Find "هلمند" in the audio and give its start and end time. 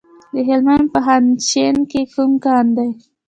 0.47-0.85